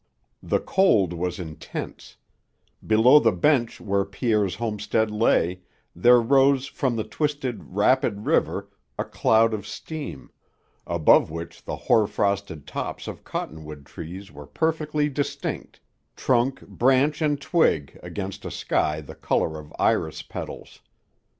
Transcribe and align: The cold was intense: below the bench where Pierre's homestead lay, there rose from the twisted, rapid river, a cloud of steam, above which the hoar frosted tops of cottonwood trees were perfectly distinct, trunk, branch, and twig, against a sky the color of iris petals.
The 0.41 0.57
cold 0.59 1.13
was 1.13 1.37
intense: 1.39 2.17
below 2.87 3.19
the 3.19 3.31
bench 3.31 3.79
where 3.79 4.03
Pierre's 4.03 4.55
homestead 4.55 5.11
lay, 5.11 5.61
there 5.95 6.19
rose 6.19 6.65
from 6.65 6.95
the 6.95 7.03
twisted, 7.03 7.75
rapid 7.75 8.25
river, 8.25 8.69
a 8.97 9.05
cloud 9.05 9.53
of 9.53 9.67
steam, 9.67 10.31
above 10.87 11.29
which 11.29 11.63
the 11.63 11.75
hoar 11.75 12.07
frosted 12.07 12.65
tops 12.65 13.07
of 13.07 13.23
cottonwood 13.23 13.85
trees 13.85 14.31
were 14.31 14.47
perfectly 14.47 15.07
distinct, 15.07 15.79
trunk, 16.15 16.63
branch, 16.67 17.21
and 17.21 17.39
twig, 17.39 17.99
against 18.01 18.43
a 18.43 18.49
sky 18.49 19.01
the 19.01 19.13
color 19.13 19.59
of 19.59 19.71
iris 19.77 20.23
petals. 20.23 20.81